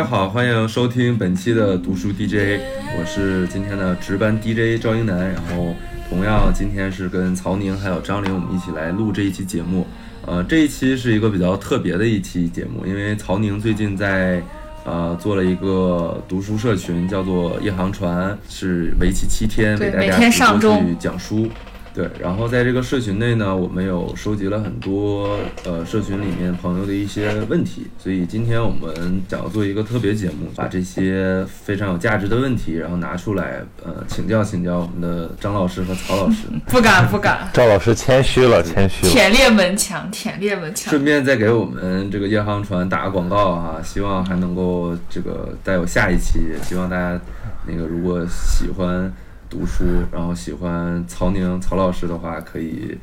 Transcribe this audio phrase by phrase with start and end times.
[0.00, 2.58] 大家好，欢迎收听本期的读书 DJ，
[2.98, 5.76] 我是今天的值班 DJ 赵英男，然后
[6.08, 9.86] 同样今天是跟曹宁还有张玲我们一起来录这一期节目。
[10.26, 14.42] 呃，这一期是一个比较特别的一期节目，因为曹宁最近在
[14.86, 21.46] 呃做了一个读书社群，叫做夜航船，是为期七天，对给大家每天上直播去讲书。
[21.92, 39.10] 对，然后在这个社群内呢，我们有收集了很多呃社群里面朋友的一些问题，所以今天我们想要做一个特别节目，把这些非常有价值的问题，然后拿出来呃请教请教我们的张老师和曹老师， 不敢不敢，赵老师谦虚了，谦虚了。
[39.12, 40.90] 舔列门墙，舔列门墙。
[40.90, 47.20] 顺便再给我们这个夜航船打个广告哈、希望还能够这个再有下一期，希望大家
[47.66, 49.12] 那个如果喜欢
[49.50, 52.96] 读书，然后喜欢曹宁曹老师的话，可以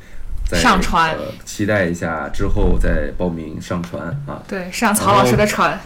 [0.46, 4.42] 再上传呃，期待一下之后再报名上传啊。
[4.48, 5.78] 对，上曹老师的船，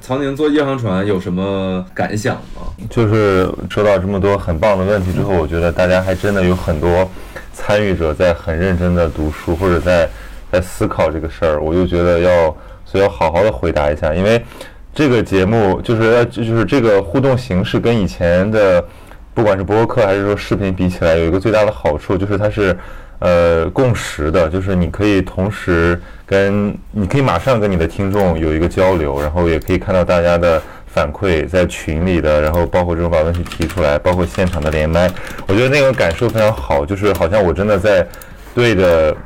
[0.00, 2.72] 曹宁坐夜航船有什么感想吗？
[2.88, 7.10] 就是收到这么多很棒的问题之后，我觉得大家还真的有很多
[7.52, 10.08] 参与者在很认真的读书，或者在
[10.52, 11.60] 在思考这个事儿。
[11.60, 14.40] 我就觉得要，所以要好好的回答一下，因为
[14.94, 18.84] 这个节目就是要就是这个互动形式跟以前的
[19.34, 22.74] 不管是播客还是说视频比起来，有一个最大的好处就是它是
[23.18, 35.10] 呃共识的，就是你可以同时跟你可以马上跟你的听众有一个交流，然后也可以看到大家的反馈在群里的，然后包括这种把问题提出来，包括现场的连麦，
[35.48, 38.06] 我觉得那个感受非常好，就是好像我真的在
[38.54, 39.16] 对着。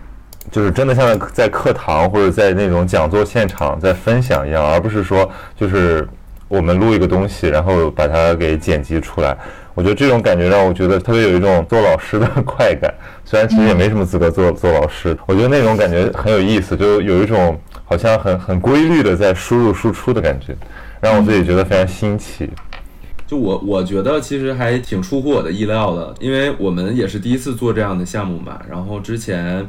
[0.51, 6.09] 就是真的像在课堂或者在那种讲座现场在分享一样，而不是说就是
[6.49, 9.37] 我们录一个东西，然后把它给剪辑出来。
[9.79, 12.93] 我觉得这种感觉让我觉得特别有一种做老师的 快感，
[13.25, 20.53] 虽然其实也没什么资格做做老师，我觉得那种感觉很有意思，就有一种好像很很规律的在输入输出的感觉，
[21.01, 22.51] 让我自己觉得非常新奇。
[23.25, 29.65] 就我我觉得其实还挺出乎我的意料的，因为我们也是第一次做这样的项目嘛，然后之前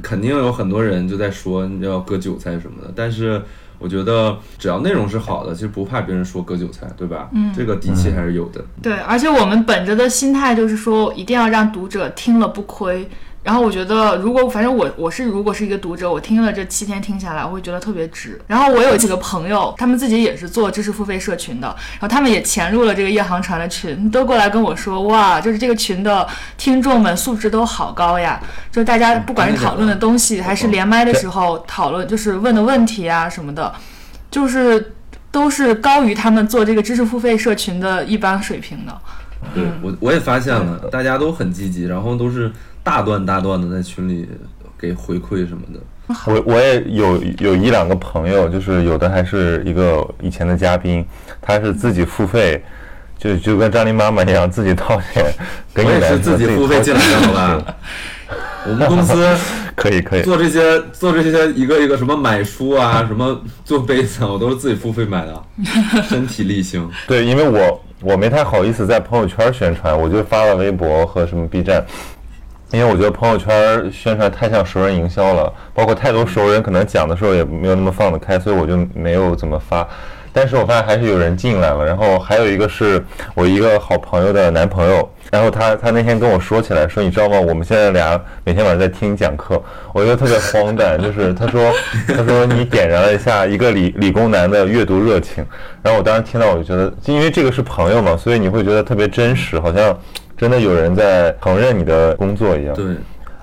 [0.00, 3.42] 肯定有很多人就在说要割韭菜什么的，但是
[3.78, 7.28] 我觉得只要内容是好的，其实不怕别人说割韭菜，对吧？
[7.32, 8.64] 嗯，这个底气还是有的。
[8.82, 13.08] 对，而且我们本着的心态就是说，一定要让读者听了不亏。
[13.48, 18.38] 然后我觉得，如果反正我我是如果是一个读者，我听了这七天听下来，我会觉得特别值。
[18.46, 28.38] 然后我有几个朋友，他们自己也是做知识付费社群的，然后他们也潜入了这个夜航船的群，都过来跟我说，哇，就是这个群的听众们素质都好高呀，
[28.70, 33.72] 就是大家不管是讨论的东西，还是连麦的时候讨论，就是问的问题啊什么的，
[34.30, 34.92] 就是
[35.30, 38.94] 都是高于他们做这个知识付费社群的一般水平的。
[39.54, 42.50] 对我我也发现了，大家都很积极，然后都是
[42.88, 44.26] 大段大段的在群里
[44.78, 45.80] 给回馈什么的。
[46.24, 51.04] 我我也有有一两个朋友，就是有的还是一个以前的嘉宾，
[51.38, 52.64] 他是自己付费，
[53.18, 55.22] 就就跟张琳妈妈一样，自己掏钱
[55.74, 57.76] 给你来我也是自己付费进来的，好吧？
[58.66, 59.36] 我们公司
[59.76, 65.42] 可以可以，做这些做这些一个一个什么买书啊，什么做杯子啊，我都是自己付费买的，
[66.08, 66.88] 身体力行。
[67.06, 71.84] 对，因为我我没太好意思在朋友圈宣传，我就发了微博和什么 B 站，
[72.70, 79.86] 因为我觉得朋友圈宣传太像熟人营销了，包括太多熟人可能讲的时候也没有那么放得开，所以我就没有怎么发。
[80.30, 83.02] 但是我发现还是有人进来了，然后还有一个是
[83.34, 87.40] 我一个好朋友的男朋友，然后他他那天跟我说起来说，你知道吗？
[87.40, 89.60] 我们现在俩每天晚上在听讲课，
[89.92, 91.72] 我觉得特别荒诞，就是他说
[92.14, 95.44] 他说你点燃了一下一个理理工男的阅读热情，
[95.82, 99.98] 然后我当时听到我就觉得，因为这个是朋友嘛，所以你会觉得特别真实，好像
[100.38, 102.74] 真的有人在承认你的工作一样。
[102.74, 102.84] 对，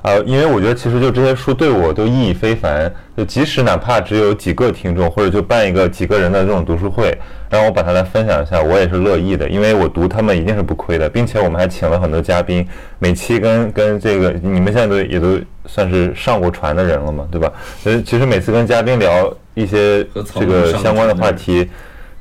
[0.02, 7.16] 呃，因为我觉得其实就这些书对我都意义非凡，就即使哪怕只有几个听众，或者就办一个几个人的这种读书会，
[7.50, 12.66] 让我把它来分享一下，我也是乐意的，因为我读他们一定是不亏的，并且我们还请了很多嘉宾，
[12.98, 17.52] 每期跟跟这个你们现在都也都算是上过船的人了嘛，对吧？
[17.80, 20.06] 所以其实每次跟嘉宾聊一些
[20.40, 21.70] 这个相关的话题。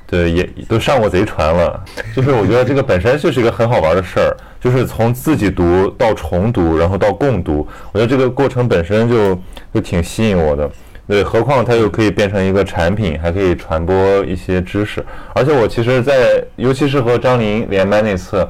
[0.07, 1.83] 对，也都上过贼船了。
[2.15, 9.35] 就是我觉得这个本身就是一个很好玩的事儿，就是从自己读到重读，然后到共读，我觉得这个过程本身就
[9.73, 10.71] 就挺吸引我的。
[11.07, 15.05] 对，何况它又可以变成一个产品，还可以传播一些知识。
[15.35, 18.47] 而且我其实在，尤其是和张琳连麦那次，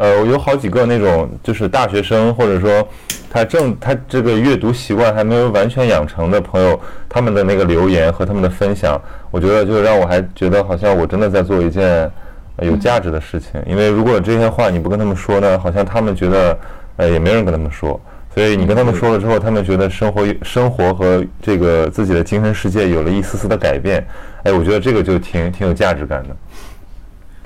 [0.00, 2.88] 呃，我有好几个那种就是大学生，或者说
[3.28, 8.98] 他正他这个阅读习惯还没有完全养成的朋友，他们的那个留言和他们的分享，
[9.30, 12.10] 我觉得就让我还觉得好像我真的在做一件
[12.62, 13.62] 有价值的事情。
[13.66, 16.58] 因为如果这些话你不跟他们说呢，好像他们觉得
[16.96, 18.00] 呃也没人跟他们说。
[18.34, 24.02] 所以你跟他们说了之后，他们觉得生活生活和这个自己的精神世界有了一丝丝的改变。
[24.44, 26.34] 哎，我觉得这个就挺挺有价值感的。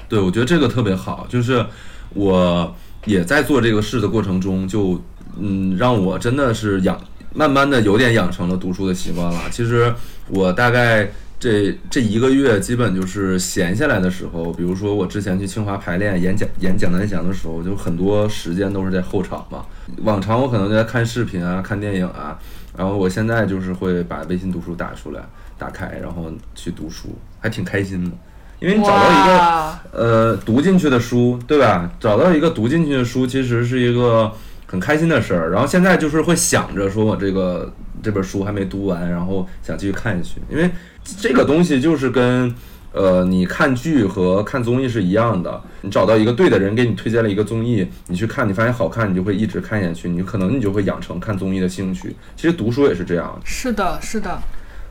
[0.07, 1.65] 对，我觉得这个特别好，就是
[2.15, 2.75] 我
[3.05, 5.01] 也在做这个事的过程中，就
[5.39, 6.99] 嗯，让我真的是养，
[7.35, 9.41] 慢慢的有点养成了读书的习惯了。
[9.51, 9.93] 其实
[10.29, 19.67] 我大概这这一个月，基本就是闲下来的时候，比如说我之前去清华排练演讲演讲南翔的时候，就很多时间都是在后场嘛。
[20.05, 22.39] 往常我可能就在看视频啊、看电影啊，
[22.77, 25.21] 然后我现在就是会把微信读书打出来、
[25.59, 27.09] 打开，然后去读书，
[27.41, 28.17] 还挺开心的。
[28.65, 31.91] 因为你找到一个呃读进去的书，对吧？
[32.01, 34.33] 找到一个读进去的书，其实是一个
[34.67, 35.51] 很开心的事儿。
[35.51, 37.71] 然后现在就是会想着说，我这个
[38.03, 40.41] 这本书还没读完，然后想继续看下去。
[40.51, 40.71] 因为
[41.21, 42.55] 这个东西就是跟
[42.93, 45.61] 呃你看剧和看综艺是一样的。
[45.83, 50.09] 你找到一个对的人给你推荐了一个综艺，你去看，你发现好看，你就会一直看下去。
[50.09, 52.17] 你可能你就会养成看综艺的兴趣。
[52.35, 53.39] 其实读书也是这样。
[53.45, 54.41] 是的，是的。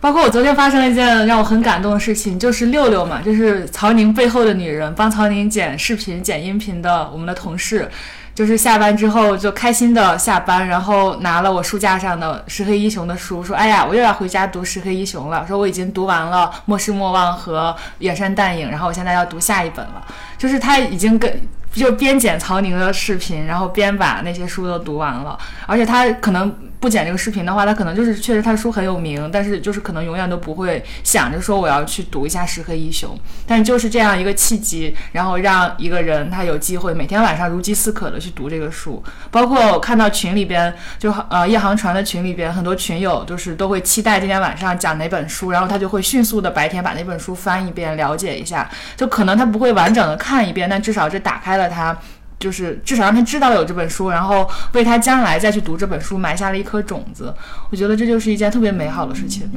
[0.03, 7.89] 包括我昨天发生了一件让我很感动的事情，就是六六嘛，就是曹宁背后的女人，帮曹宁剪视频、剪音频的我们的同事，
[8.35, 20.05] 就是下班之后就开心的下班，然后拿了我书架上的石黑一雄的书，说：“哎呀，我又要回家读石黑一雄了。”说我已经读完了《末世莫忘》和《远山淡影》，然后我现在要读下一本了。
[20.37, 21.31] 就是他已经跟。
[21.73, 25.35] 就边剪曹宁的视频，然后边把那些书都读完了，
[25.65, 33.15] 而且他可能不剪这个视频的话，他可能就是确实他的书很有名，但是就是可能永远都不会想着说我要去读一下《石黑一雄》，
[33.47, 39.01] 但就是这样一个契机，然后让一个人他有机会每天晚上如饥似渴的去读这个书。
[39.31, 48.69] 包括我看到群里边，就呃夜航船的群里边，很多群友就是都会期待今天晚上讲哪本书，然后他就会迅速的白天把那本书翻一遍，了解一下。
[48.97, 51.69] 就可能他不会完整的看一遍，但至少这打开了。
[51.69, 51.97] 他
[52.39, 57.33] 就是至少让他知道有这本书，然后为他将来再去读这本书埋下了一颗种子。
[57.69, 59.49] 我觉得这就是一件特别美好的事情。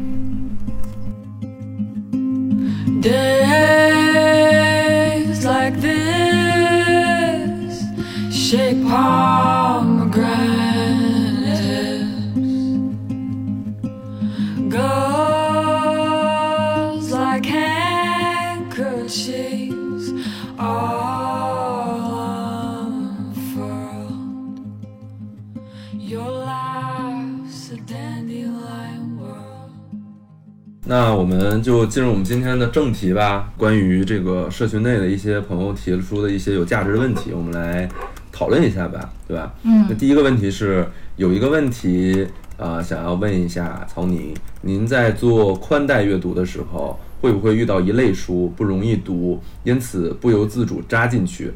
[30.89, 33.53] 那我们就进入我们今天的正题吧。
[33.57, 37.89] 关于这个社群内的一些朋友提出的一些有价值的问题，我们来
[38.31, 39.53] 讨论一下吧，对吧？
[39.65, 39.85] 嗯。
[39.89, 40.87] 那第一个问题是，
[41.17, 42.25] 有一个问题
[42.57, 51.53] 啊，想要问一下曹宁，您在做宽带阅读的时候，会不会遇到一类书不容易读，因此不由自主扎进去？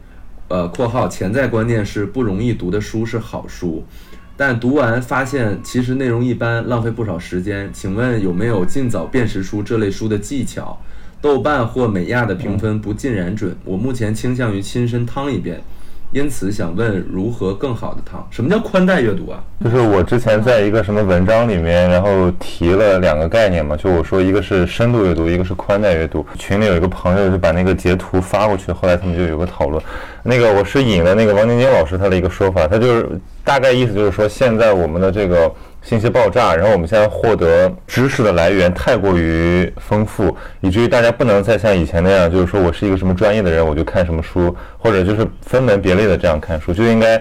[0.48, 3.84] 呃，括号潜在观念是不容易读的书是好书。
[4.40, 7.68] 但读完发现其实内容一般，浪费不少时间。
[7.74, 10.80] 请问有没有尽早辨识出这类书的技巧？
[11.20, 15.60] 豆瓣或美亚的评分不尽然准，我目前倾向于亲身趟一遍。
[16.12, 18.26] 因此想问如何更好的躺？
[18.30, 19.42] 什么叫宽带阅读啊？
[19.64, 26.26] 就是我之前在一个什么文章里面，然后提了两个概念嘛，就我说一个是深度阅读，一个是宽带阅读。
[26.38, 29.82] 群里有一个朋友就把那个截图发过去，后来他们就有个讨论。
[30.22, 33.08] 那个我是引了那个王晶晶老师他的一个说法，他就是
[33.44, 35.52] 大概意思就是说，现在我们的这个。
[35.82, 47.20] 信息爆炸，然后我们现在获得知识的来源太过于丰富，以至于大家不能再像以前那样，就是说我是一个什么专业的人，我就看什么书，或者就是分门别类的这样看书，就应该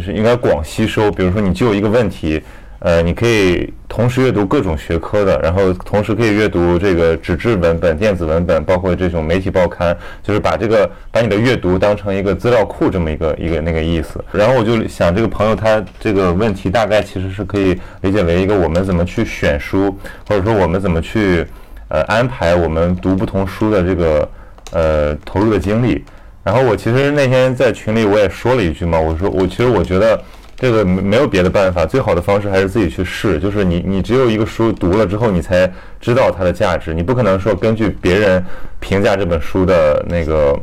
[0.00, 1.10] 是应该广吸收。
[1.10, 2.42] 比如说，你就一个问题。
[2.80, 14.24] 呃，你可以同时阅读各种学科的，然后同时可以阅读这个纸质文本、电子文本，包括这种媒体报刊，就是把这个把你的阅读当成一个资料库这么一个一个那个意思。
[14.32, 19.94] 然后我就想，这个朋友他这个问题大概其实是可以理解为一个我们怎么去选书，
[20.26, 21.46] 或者说我们怎么去
[21.88, 24.28] 呃安排我们读不同书的这个
[24.72, 26.02] 呃投入的精力。
[26.42, 30.18] 然后我其实那天在群里我也说了一句嘛，我说我其实我觉得。
[30.60, 33.38] 这个没没有别的办法，最好的方式还是自己去试。
[33.40, 36.92] 就是你，你只有一个书读了之后，你才知道它的价值。
[36.92, 38.44] 你不可能说根据别人
[38.78, 40.54] 评价这本书的那个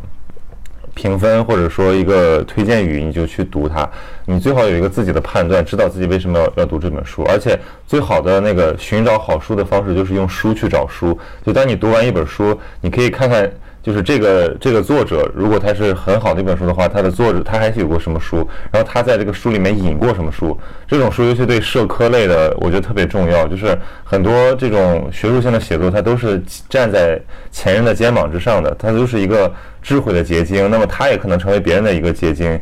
[0.93, 3.89] 评分，或者说一个推荐语，你就去读它。
[4.23, 7.23] 你最好有一个自己的判断，知道自己为什么要要读这本书。
[7.23, 11.17] 而且最好的那个寻找好书的方式，就是用书去找书。
[11.43, 13.51] 就当你读完一本书，你可以看看。
[13.87, 23.47] 就是这个这个作者，如果他是很好的一本书的话，他的作者他还是有过什么书，然后他在这个书里面引过什么书，这种书尤其对社科类的，我觉得特别重要。
[23.47, 27.17] 就是很多这种学术性的写作，它都是站在
[27.49, 29.49] 前人的肩膀之上的，它都是一个
[29.81, 30.69] 智慧的结晶。
[30.69, 32.59] 那么它也可能成为别人的一个结晶，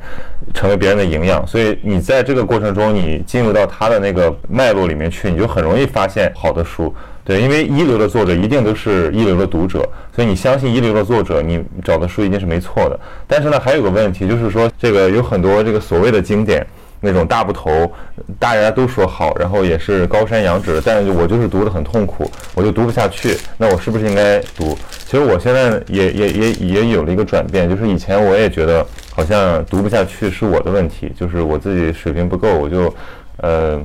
[0.54, 1.44] 成为别人的营养。
[1.48, 6.94] 所以你在这个过程中，你进入到他的那个脉络里面去，你就很容易发现好的书。
[7.26, 9.80] 对，因为一流的作者一定都是一流的读者，
[10.16, 13.00] 所以你相信一流的作者，你找的书一定是没错的。
[13.26, 16.64] 但是呢，还有个问题，就是说这个有很多这个所谓的经典，
[17.00, 17.92] 那种大部头，
[18.38, 23.36] 大家都说好，然后也是高山仰止，但是我就是读得很痛苦，我就读不下去。
[23.58, 24.78] 那我是不是应该读？
[25.08, 32.94] 其实我现在也也也也有了一个转变，就是以前我也觉得好像读不下去是我的问题，就是我自己水平不够，我就
[33.38, 33.82] 呃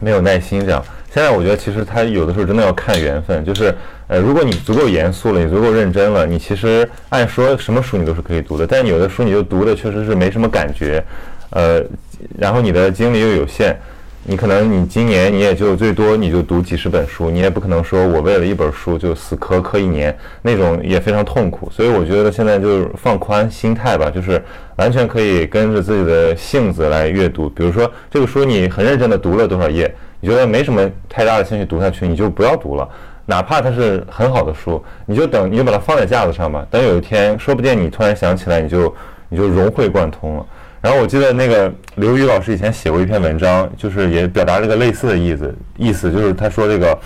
[0.00, 0.84] 没有耐心这样。
[1.14, 3.72] 现在我觉得，其实他有的时候真的要看缘分，就是，
[4.08, 8.66] 呃，如果你足够严肃了，你足够认真了，你其实按说什么书你都是可以读的。
[8.66, 11.00] 但有的书你就读的确实是没什么感觉，
[11.50, 11.80] 呃，
[12.36, 13.76] 然后你的精力又有限，
[14.24, 21.70] 你可能你今年你也就最多你就读几十本书，你也不可能说我为了一本书就死磕磕一年，那种也非常痛苦。
[21.70, 24.42] 所以我觉得现在就是放宽心态吧，就是
[24.74, 27.48] 完全可以跟着自己的性子来阅读。
[27.50, 29.94] 比如说这个书你很认真的读了多少页。
[30.24, 32.88] 你觉得没什么太大的兴趣读下去，你就不要读了。
[33.26, 36.66] 哪怕它是很好的书，你就等，你就把它放在架子上吧。
[36.70, 38.94] 等有一天，说不定你突然想起来，你就
[39.28, 40.46] 你就融会贯通了。
[40.80, 46.98] 然后我记得那个刘宇老师以前写过一篇文章，就是也表达了一个类似的意思，意思就是他说这个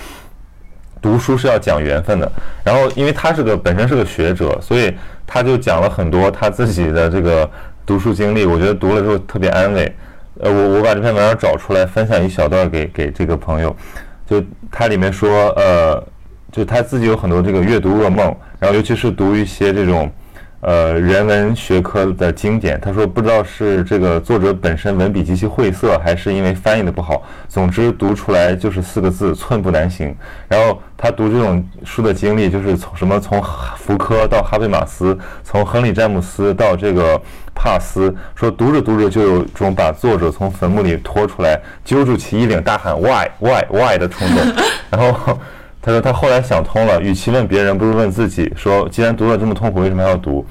[1.03, 2.33] 读书是要讲缘分的。
[2.63, 4.97] 然后因为他是个本身是个学者，所以
[5.27, 7.51] 他就讲了很多他自己的这个
[7.85, 8.47] 读书经历。
[8.47, 9.93] 我觉得读了之后特别安慰。
[10.41, 13.75] 呃，我我把这篇文章找出来，分享一小段给给这个朋友。
[14.27, 16.03] 就他里面说，呃，
[16.53, 20.11] 就他自己有很多这个阅读噩梦，然后尤其是读一些这种。
[20.61, 27.23] 呃，人文学科的经典，他说不知道是这个作者本身文笔极其晦涩，还是因为翻译的不好。
[27.49, 30.13] 总之读出来就是四个字：寸步难行。
[30.49, 33.41] 然后他读这种书的经历，就是从什么从
[33.77, 37.21] 福柯到哈贝马斯，从亨利詹姆斯到这个
[37.55, 44.39] 帕斯，说读着读着就有种把作者从坟墓里拖出来，揪住其衣领大喊 “why why why” 的冲动。
[44.91, 45.39] 然后。
[45.89, 48.53] 他说他后来想通了，与其问别人，不如问自己。
[48.55, 50.45] 说既然读了这么痛苦，为什么要读？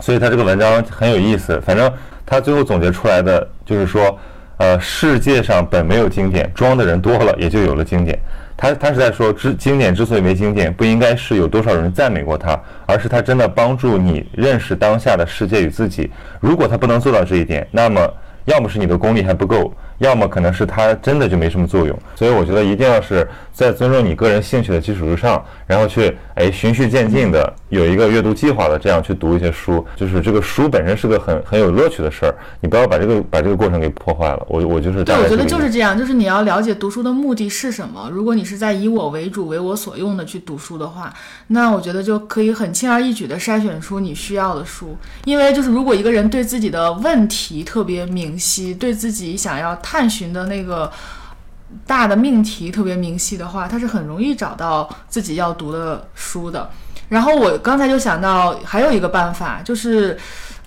[0.00, 1.60] 所以他这个文章很有意思。
[1.60, 1.88] 反正
[2.26, 4.18] 他最后总结出来的就是说，
[4.56, 8.18] 呃，世界上本没有经典，装的人多了，也就有了经典。
[8.56, 16.10] 他他是在说，之经典之所以没经典，不应该是有多少人赞美过他，而是他真的帮助你认识当下的世界与自己。
[16.40, 18.12] 如果他不能做到这一点，那么
[18.46, 19.72] 要么是你的功力还不够。
[19.98, 34.46] 要么可能是它真的就没什么作用，所以我觉得一定要是在尊重你个人兴趣的基础之上，然后去哎循序渐进的有一个阅读计划的这样去读一些书，就是这个书本身是个很很有乐趣的事儿，你不要把这个把这个过程给破坏了。
[34.48, 38.08] 我我就是对，我觉得就是这样，就是你要了解读书的目的是什么。
[38.12, 41.12] 如果你是在以我为主、为我所用的去读书的话，
[41.48, 44.96] 那我觉得就可以很轻而易举的筛选出你需要的书。
[45.24, 49.76] 因为就是如果一个人对自己的问题特别明晰，对自己想要。
[49.90, 50.92] 探寻的那个
[51.86, 56.68] 大的命题特别明晰的话，他是很容易找到自己要读的书的。
[57.08, 60.18] 然后我刚才就想到还有一个办法，就是。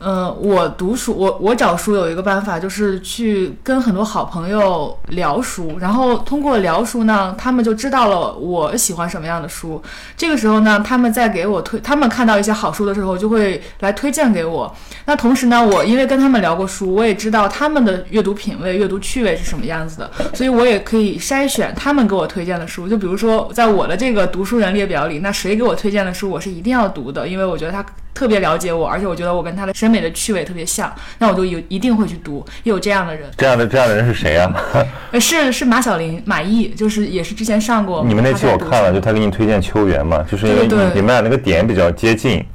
[0.04, 9.80] 嗯，我读书，我我找书有一个办法，就是去跟很多好朋友聊书，然后通过聊书呢，他们就知道了我喜欢什么样的书。
[10.18, 14.76] 这个时候呢，他们在给我推，他们看到一些好书的时候，就会来推荐给我。
[15.06, 22.88] 那同时呢，我因为跟他们聊过书，我也知道他们的阅读品味、阅读趣味是什么样子的，所以我也可以筛选他们给我推荐的书。
[22.88, 27.86] 就比如说，在我的这个读书人列表里，那谁给我推荐的书，我是一定要读的，因为我觉得他。
[28.22, 32.46] 特别了解我，而且我觉得我跟他的审美的趣味特别像，那我就有一定会去读。
[32.62, 34.54] 也有这样的人，这样的这样的人是谁啊？
[35.20, 38.06] 是是马小玲，马毅，就是也是之前上过。
[38.06, 42.46] 你们那期我看了，就他给你推荐秋园嘛，就是因为你们俩那个点比较接近。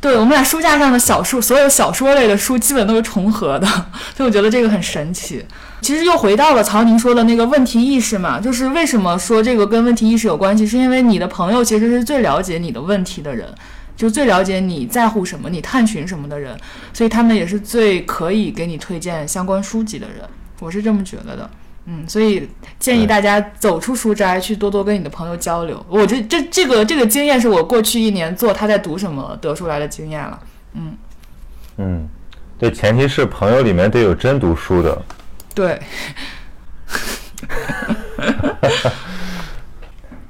[0.00, 3.66] 对我们俩书架上的小说，所有小说类的书基本都是重合的，
[4.16, 5.44] 所以我觉得这个很神奇。
[5.80, 10.64] 其实又回到了曹宁说的那个问题意识嘛，就是为什么说这个跟问题意识有关系？
[10.64, 13.48] 是因为你的朋友其实是最了解你的问题的人。
[13.96, 16.56] 就最了解你在乎什么，你探寻什么的人，
[16.92, 20.16] 所以他们也是最可以给你推荐相关书籍的人，
[20.60, 21.50] 我是这么觉得的。
[21.86, 22.48] 嗯，所以
[22.78, 25.84] 建议大家走出书斋，去多多跟你的朋友交流。
[25.88, 30.40] 我这这这个这个经验是我过去一年做他在读什么得出来的经验了。
[30.74, 30.96] 嗯
[31.76, 32.08] 嗯，
[32.58, 35.00] 对，前提是朋友里面得有真读书的。
[35.54, 35.78] 对。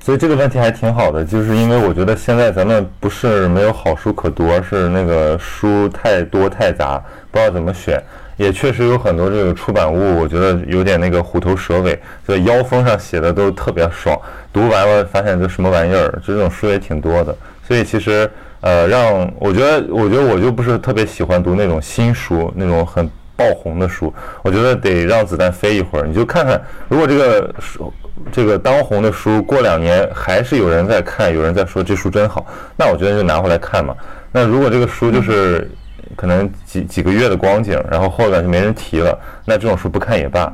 [0.06, 6.96] 所以这个问题还挺好的，就是因为我觉得现在咱们不是没有好书可读，而是那个书太多太杂，
[7.32, 8.00] 不知道怎么选。
[8.36, 14.16] 也确实有很多这个出版物，我觉得有点那个虎头蛇尾，所以腰封上写的都特别爽，
[14.52, 17.34] 读完了发现这什么玩意儿，这种书也挺多的。
[17.66, 24.14] 所以其实呃，让我觉得，我觉得我就不是特别喜欢读那种新书，那种很爆红的书。
[24.44, 27.92] 我觉得得让子弹飞一会儿，你就看看，如果这个书。
[28.32, 32.46] 这个当红的书，过两年还是有人在看，有人在说这书真好，
[32.76, 33.94] 那我觉得就拿回来看嘛。
[34.32, 35.70] 那如果这个书就是
[36.14, 40.52] 可能几几个月的光景，然后后来就没人提了，那这种书不看也罢。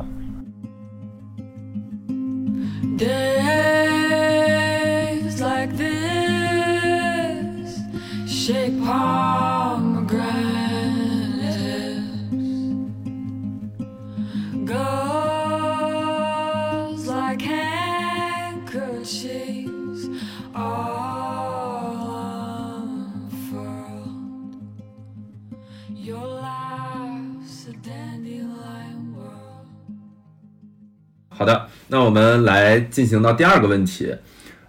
[31.42, 34.14] 好的，那我们来进行到第二个问题，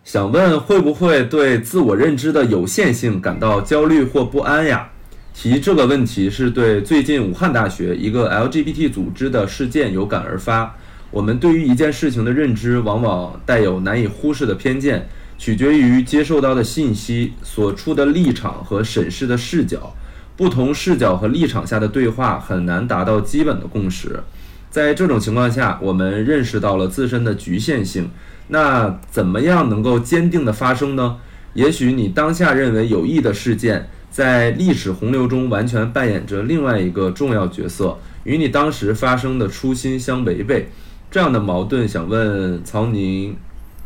[0.03, 4.89] 想问会不会对自我认知的有限性感到焦虑或不安呀？
[5.35, 10.75] 提这个问题是对最近武汉大学一个 LGBT 组织的事件有感而发。
[11.11, 19.95] 我们对于一件事情的认知往往带有难以忽视的偏见，取决于接受到的信息、所处的立场和审视的视角。
[20.35, 24.19] 不同视角和立场下的对话很难达到基本的共识。
[24.73, 28.09] 在这种情况下，我们认识到了自身的局限性。
[28.47, 31.17] 那怎么样能够坚定的发生呢？
[31.53, 40.71] 也许你当下认为有益的事件，在历史洪流中完全扮演着另外一个重要角色，与你当时发生的初心相违背。
[41.11, 43.37] 这样的矛盾，想问曹宁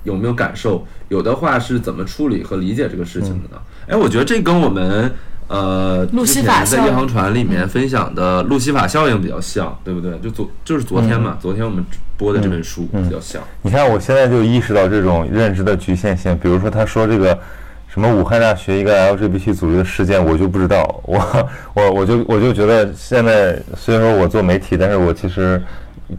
[0.06, 0.88] 有没有感受？
[1.10, 3.62] 有的话是怎么处理和理解这个事情的呢？
[3.88, 5.12] 哎，我觉得这跟我们。
[5.48, 10.18] 呃，路西法在夜航船里面分享的路西法效应比较像，对不对？
[10.20, 11.86] 就昨就是昨天嘛，昨天我们
[12.18, 13.42] 播的这本书比较像。
[13.62, 16.38] 你看，我现在就意识到这种认知的局限性。
[16.38, 17.40] 比如说，他说这个
[17.88, 20.84] 什么武汉大学一个 LGBT 组织的事件，我就不知道。
[21.06, 25.64] 我我我就我就觉得现在虽然说我做媒体，但是我其实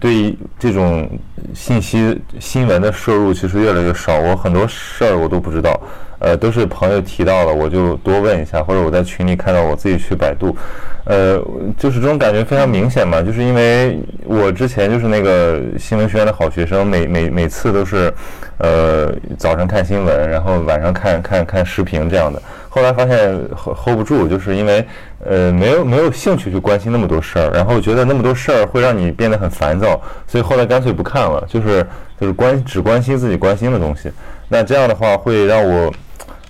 [0.01, 1.07] 对于这种
[1.53, 4.19] 信息新闻的摄入其实越来越少。
[4.19, 5.79] 我很多事儿我都不知道。
[6.21, 10.57] 呃，都是朋友提到了，我就多问一下，或者我在群里看到，我自己去百度。
[11.05, 11.43] 呃，
[11.79, 18.13] 就是这种感觉非常明显嘛，就是因为我之前就是那个新闻学院的好学生，每每每次都是，
[18.59, 22.43] 呃，早上看新闻，然后晚上看看看视频这样的。
[22.69, 24.85] 后来发现 hold 不住，就是因为
[25.25, 31.87] 呃没有没有兴趣去关心那么多事儿，然后觉得那么多事儿会让你变得很烦躁，所以后来干脆不看了，就是
[32.21, 34.13] 就是关只关心自己关心的东西。
[34.47, 35.91] 那这样的话会让我。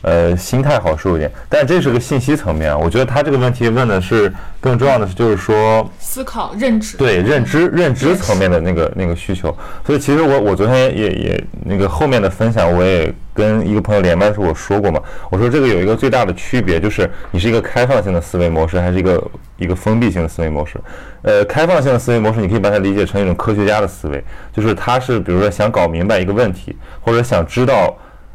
[0.09, 2.75] 呃，心态好受一点，但这是个信息层面。
[2.81, 9.55] 我觉得他这个问题问的是更重要的是，就是说思考认知，对认知认知层面的那个那个需求。
[9.85, 14.99] 所以其实我我昨天也也那个后面的分享，我也跟一个朋友连麦的时候我说过嘛，
[15.31, 20.81] 我说这个有一个最大的区别，就是你是一个开放性的思维模式，还是一个一个封闭性的思维模式。
[21.21, 27.94] 呃，开放性的思维模式，你可以把它理解成一种科学家的思维，就是他是比如说想搞明白一个问题，或者想知道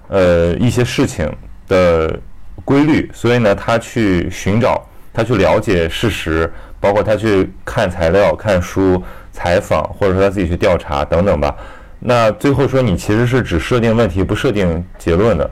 [0.09, 1.27] 呃一些事情。
[1.67, 2.19] 的
[2.65, 4.81] 规律，所以呢，他去寻找，
[5.13, 11.55] 他去了解事实，包括他去看材料、看书、采访，或者说他自己去调查等等吧。
[11.99, 15.49] 那最后说，你其实是只设定问题，不设定结论的。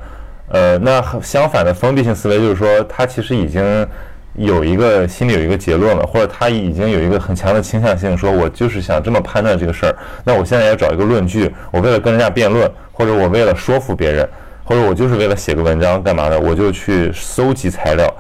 [0.49, 3.87] 呃，那相反的封闭性思维就是说，他其实已经
[4.33, 9.95] 有一个心里有一个结论了，或者他已经有一个很强的倾向性，说我就是想这么判断这个事儿。
[10.25, 14.27] 那我现在要找一个论据，我为了跟人家辩论，或者我为了说服别人。
[14.63, 18.13] 或者我就是为了写个文章干嘛的，我就去搜集材料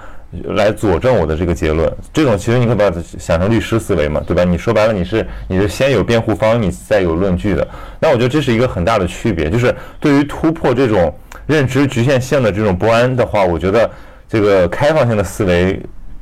[0.55, 1.91] 来佐证我的这个结论。
[2.11, 4.43] 这种其实你可以把它想成律师思维嘛，对吧？
[4.43, 7.67] 你说白了，你是你是先有辩护方，你再有论据的。
[7.99, 11.13] 那我觉得这是一个很大的区别，就是对于突破这种
[11.45, 13.89] 认知局限性的这种不安的话，我觉得
[14.27, 15.79] 这个开放性的思维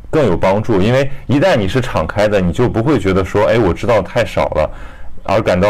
[0.10, 0.82] 更有帮助。
[0.82, 4.70] 因为一旦你是敞开的，你就不会觉得说，哎，我知道太少了，
[5.24, 5.68] 而感到。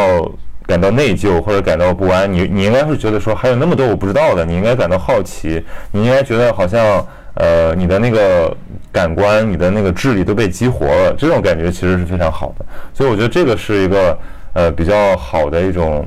[0.70, 7.04] 感到内疚或者感到不安，你你应该是觉得说还有那么多我不知道的，你应该感到好奇，你应该觉得好像
[7.34, 8.56] 呃你的那个
[8.92, 12.66] 感官、你的那个智力都被激活了，这种感觉其实是非常好的。
[12.94, 14.16] 所以我觉得这个是一个
[14.54, 16.06] 呃比较好的一种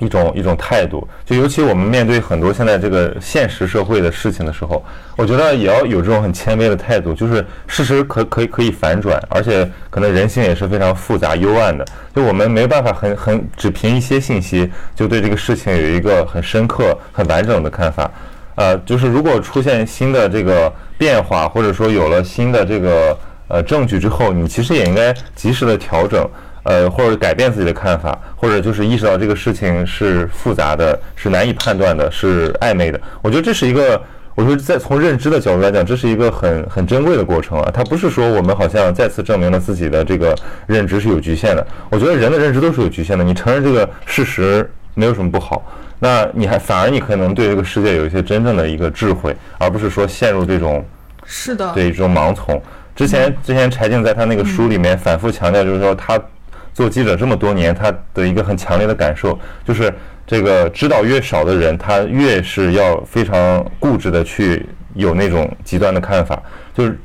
[0.00, 4.84] 一种一种态度，就尤其我们面对很多现在这个现实社会的事情的时候，
[5.16, 11.84] 我觉得也要有这种很谦卑的态度，就是事实可可以可以反转，而且可能人性也是非常复杂幽暗的，
[12.14, 18.10] 就我们没办法很很只凭一些信息就对这个事情有一个很深刻、很完整的看法。
[18.56, 23.16] 呃，就是如果出现新的这个变化，或者说有了新的这个
[23.48, 26.28] 呃证据之后，你其实也应该及时的调整。
[26.62, 33.00] 呃，或者改变自己的看法，或者就是意识到这个事情是复杂的，是难以判断的，是暧昧的。
[33.22, 34.00] 我觉得这是一个，
[34.34, 37.70] 我说在从认知的角度来讲，这是一个很很珍贵的过程啊。
[37.72, 41.66] 它不是说我们好像再次证明了自己的这个认知是有局限的。
[41.90, 43.24] 我觉得人的认知都是有局限的。
[43.24, 45.62] 你承认这个事实没有什么不好，
[45.98, 50.84] 那你还反而你可能对这个世界有一些真正的一个智慧，而不是说陷入这种
[51.24, 52.60] 是的，对这种盲从。
[52.94, 56.20] 之前之前柴静在他那个书里面反复强调，就是说他。
[56.72, 59.92] 做记者这么多年，他的一个很强烈的感受就是，
[60.26, 66.42] 这个知道越少的人，他越是要非常固执的去有那种极端的看法。
[66.72, 66.98] 就是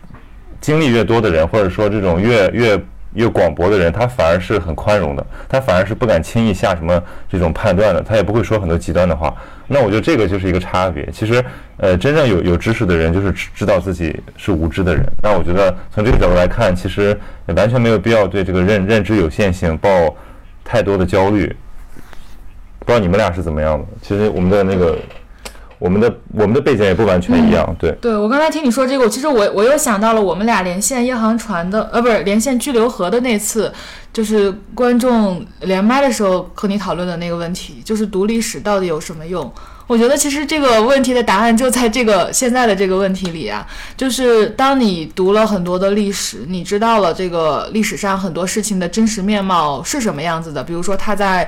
[0.61, 2.79] 经历越多的人，或者说这种越越
[3.15, 9.33] 越广博的人，他反而是很宽容的，他反而是不敢轻易下什么这种判断的，他也不会说很多极端的话。
[9.67, 11.09] 那我觉得这个就是一个差别。
[11.11, 11.43] 其实，
[11.77, 15.03] 呃，真正有有知识的人，就是知道自己是无知的人。
[15.23, 19.89] 那我觉得从这个角度来看，其实完全没有必要对这个认认知有限性抱
[20.63, 21.47] 太多的焦虑。
[22.79, 23.85] 不知道你们俩是怎么样的？
[24.03, 24.95] 其实我们的那个，
[25.79, 27.75] 我们的我们的背景也不完全一样。
[27.79, 33.71] 对，对我刚才听你说这个，其实我我又想到了我们俩连线夜航船的，呃，不是连线居留河的那次。
[34.13, 39.51] 就是观众连麦的时候和你讨论的那个问题，就是读历史到底有什么用？
[39.87, 51.45] 我觉得其实这个问题的答案就在这个现在的这个问题里啊，就是当你读了很多的历史，你知道了这个历史上很多事情的真实面貌是什么样子的，比如说他在。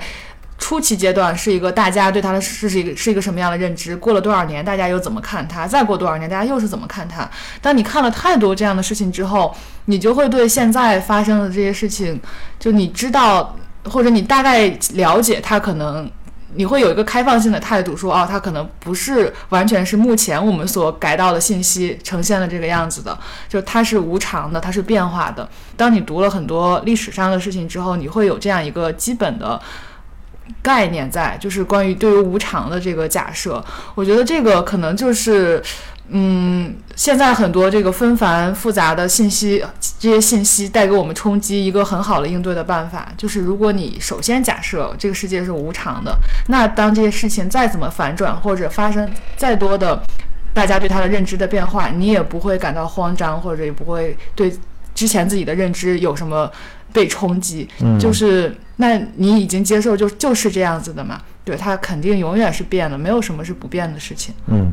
[0.58, 3.96] 初期阶段是一个大家对他的是是一个是一个什么样的认知？
[3.96, 5.68] 过了多少年，大家又怎么看他？
[5.68, 7.30] 再过多少年，大家又是怎么看他？
[7.62, 12.20] 当你看了太多这样的事情之后，你就会对现在发生的这些事情，
[12.60, 16.10] 就你知道或者你大概了解他可能，
[16.56, 23.18] 你会有一个开放性的态度，说哦，他可能不是完全是目前我们所改到的信息呈现的这个样子的，
[23.48, 25.48] 就它是无常的，它是变化的。
[25.78, 29.62] 当你读了很多历史上的事情之后，你会有这样一个基本的。
[30.62, 33.64] 概念在就是关于对于无常的这个假设，
[33.96, 35.62] 我觉得这个可能就是，
[36.10, 39.64] 嗯，现在很多这个纷繁复杂的信息，
[40.00, 50.02] 这些信息带给我们冲击，一个很好的应对的办法，就是如果你首先假设这个世界是无常的，那当这些事情再怎么反转或者发生再多的
[50.54, 54.52] 大家对它的认知的变化，你也不会感到慌张，或者也不会对
[54.96, 56.52] 之前自己的认知有什么。
[56.94, 57.68] 被冲击，
[58.00, 61.22] 就是那你已经接受，就就是这样子的嘛？
[61.44, 64.34] 对，它肯定永远是变的，没有什么是不变的事情。
[64.48, 64.72] 嗯。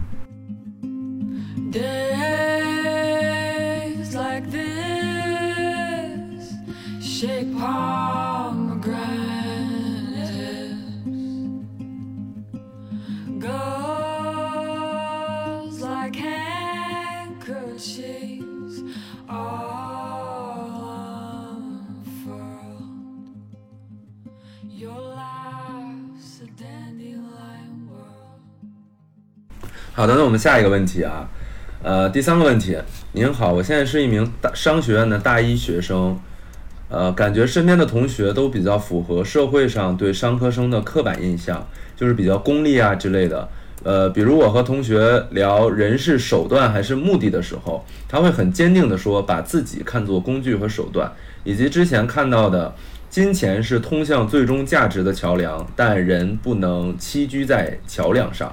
[29.97, 31.29] 好的，那我们下一个问题啊，
[31.81, 32.77] 呃，第三个问题，
[33.13, 36.19] 您好，我现在是一名大商学院的大一学生，
[36.89, 43.49] 呃，感觉身边的同学都比较符合社会上对商科生的刻板印象，就是比较功利啊之类的，
[43.85, 51.13] 呃，比如我和同学聊人是手段还是目的的时候，他会很坚定地说把自己看作工具和手段，
[51.45, 52.75] 以及之前看到的
[53.09, 58.53] 金钱是通向最终价值的桥梁，但人不能栖居在桥梁上。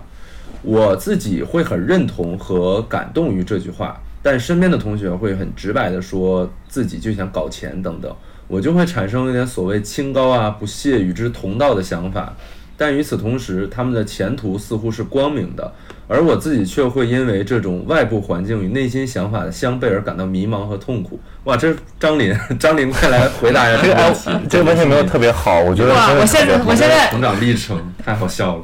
[0.63, 8.15] 我自己会很认同和感动于这句话，但身边的同学会很直白的说自己就想搞钱等等，
[8.47, 12.35] 我就会产生一点所谓清高啊、不屑与之同道的想法。
[12.77, 15.71] 但与此同时，他们的前途似乎是光明的，
[16.07, 21.19] 而我自己却会因为这种外部环境与内心想法的相悖而感到迷茫和痛苦。
[21.43, 24.47] 哇，这是张林，张林，快来回答一下这个问题。
[24.49, 25.93] 这个问题没有特别好，我觉得。
[25.93, 28.63] 哇，我现在，我现在成长历程太好笑了。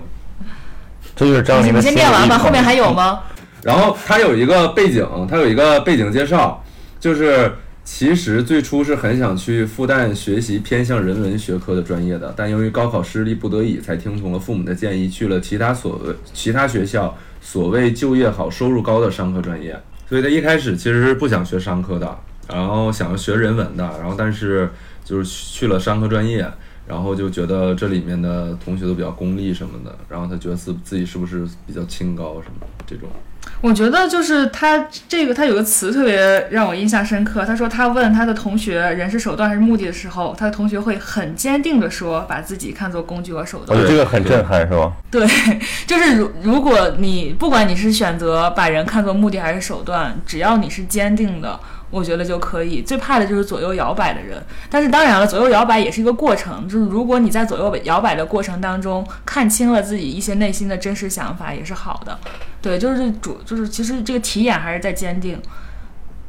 [1.17, 1.79] 这就是张琳的。
[1.79, 3.19] 你先念完吧，后面还有吗？
[3.63, 6.63] 然后他有一个背景，他有一个背景介绍，
[6.99, 7.51] 就是
[7.83, 19.77] 其实最初是很想去复旦学习偏向人文学科的专业的，但由于高考失利，不得已才听从了父母的建议，去了其他所谓其他学校所谓就业好、收入高的商科专业。
[20.07, 24.69] 所以他一开始其实是不想学商科的，然后想要学人文的，然后但是
[25.03, 26.49] 就是去了商科专业。
[26.87, 33.09] 然后就觉得这里面的同学都比较功利什么的，然后他觉得自自己是不是比较清高什么这种。
[33.61, 37.45] 我觉得就是他这个，他有个词特别让我印象深刻。
[37.45, 43.77] 他说他问他的同学人是手段还是目的的时候，他的同学会很坚定的说把自己看作工具和手段。
[43.77, 44.91] 我觉得这个很震撼，是吧？
[45.09, 45.27] 对，
[45.85, 51.59] 就是如如果你不管你是选择把人看作目的还是手段，只要你是坚定的。
[51.89, 54.43] 我觉得就可以，最怕的就是左右摇摆的人。
[54.69, 62.19] 但是当然了，左右摇摆也是一个过程，就是如果你在左右摇摆的过程当中看清了自己一些内心的真实想法，也是好的。
[62.61, 65.39] 对，就是主，就是其实这个题眼还是在坚定，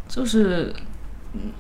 [0.09, 0.73] 就是。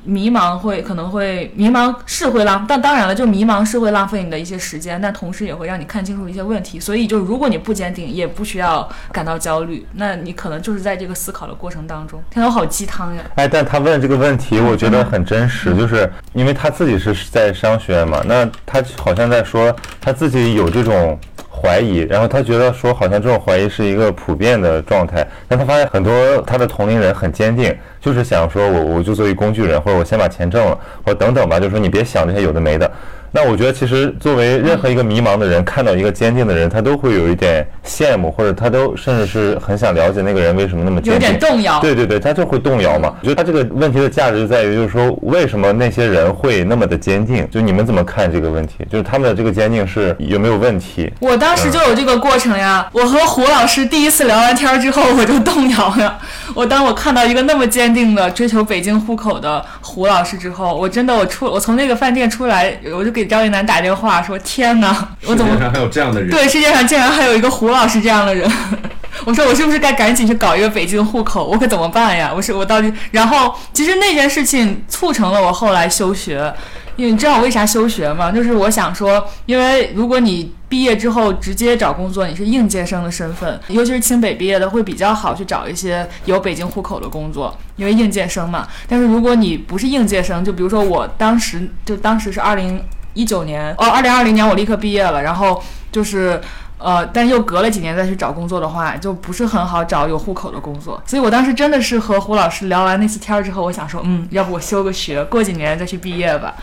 [0.02, 6.80] 迷茫会可能会迷茫是会浪，但当然了，就迷茫是会浪费你的一些时间，但同时也会让你看清楚一些问题。
[6.80, 12.20] 所以，就如果你不坚定，也不需要感到焦虑，那你可能就是在这个思考的过程当中。
[12.30, 13.22] 天，我好鸡汤呀！
[13.34, 21.16] 哎，但他问这个问题，我觉得很真实，就是因为他自己是在商学院嘛，那他好像在说他自己有这种。
[21.60, 26.12] 怀疑，然后他觉得说好像这种怀疑是一个普遍的状态，但他发现很多
[26.46, 32.90] 他的同龄人很坚定，就是想说我我就作为工具人，或者我先把钱挣了，或等等吧，就是说你别想这些有的没的。
[33.30, 41.14] 那我觉得，其实作为任何一个迷茫的人，看到一个坚定的人，他都会有一点羡慕，或者他都甚至是很想了解那个人为什么那么坚定。
[41.14, 41.80] 有点动摇。
[41.80, 43.14] 对对对，他就会动摇嘛。
[43.20, 47.46] 我觉得他这个问题的价值就在于，就是说为什么那些人会那么的坚定？
[47.50, 48.86] 就你们怎么看这个问题？
[48.90, 51.12] 就是他们的这个坚定是有没有问题？
[51.20, 52.88] 我当时就有这个过程呀。
[52.92, 56.18] 我和胡老师第一次聊完天之后，我就动摇了。
[56.54, 66.30] 我当我看到一个那么坚定的追求北京户口的胡老师之后，我真的我出我从那个饭店出来，我就给张一楠打电话说：“天哪，我怎么世界上还有这样的人？
[66.30, 68.50] 对，世界上竟然还有一个胡老师这样的人。
[69.26, 71.44] ”我说：“我是不是该赶紧去搞一个北京户口？
[71.44, 72.32] 我可怎么办呀？
[72.34, 72.92] 我是我到底……
[73.10, 76.52] 然后其实那件事情促成了我后来休学。”
[76.98, 78.32] 因为你知道我为啥休学吗？
[78.32, 88.66] 就是我想说，因为如果你毕业之后直接找工作，你是应届生的身份，尤其是清北毕业的会比较好去找一些有北京户口的工作，因为应届生嘛。
[88.88, 92.82] 但是如果你不是应届生，就比如说我当时就当时是二零
[93.18, 96.40] 一九年哦，二零二零年我立刻毕业了，然后就是。
[96.80, 101.02] 呃，但又隔了几年再去找工作的话，就不是很好找有户口的工作。
[101.04, 106.54] 所以我当时真的是和胡老师聊完那次天儿之后，我想说，嗯，要不我休个学，过几年再去毕业吧。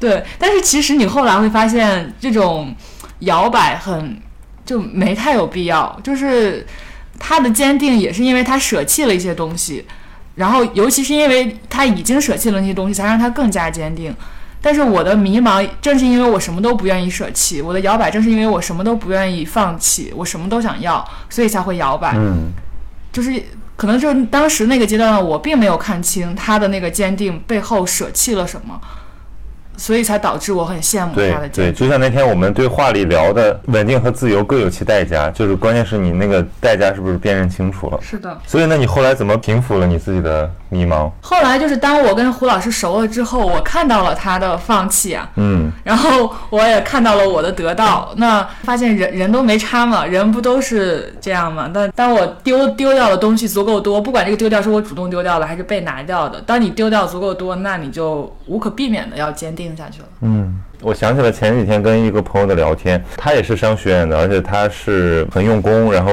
[0.00, 2.74] 对，但是其实你后来会发现，这种
[3.20, 4.20] 摇摆很
[4.64, 5.96] 就没太有必要。
[6.02, 6.66] 就是
[7.20, 9.86] 他的坚定也是因为他舍弃了一些东西，
[10.34, 14.12] 然后尤其是因为他已经舍弃了那些东西，才让他更加坚定。
[14.66, 22.14] 但是我的迷茫正是因为我什么都不愿意舍弃，我的摇摆正是因为我什么都不愿意放弃，我什么都想要，所以才会摇摆。
[22.16, 22.50] 嗯，
[23.12, 23.40] 就是
[23.76, 28.80] 可能就是当时那个阶段，我并没有看清他的那个坚定背后舍弃了什么。
[29.76, 31.48] 所以才导致我很羡慕他的。
[31.48, 37.98] 对对，就像那天我们对话里聊的，稳定和自由各有其代价，就是关键是你那个代价是不是辨认清楚了？
[38.00, 38.36] 是的。
[38.46, 41.10] 所以那你后来怎么平复了你自己的迷茫？
[41.20, 51.70] 后来就是当我跟胡老师熟了之后，我看到了他的放弃啊，嗯，然后我也看到了我的得到，那发现人人都没差嘛，人不都是这样嘛？
[51.72, 59.65] 但当我丢丢掉的东西足够多，不管这个丢掉是我主动丢掉的还是被拿掉的，当你丢掉足够多，那你就无可避免的要坚定。
[59.66, 60.08] 定下去了。
[60.20, 66.12] 嗯，我想起了前几天跟一个朋友的聊天，他也是商学院的，而且他是很用功，然后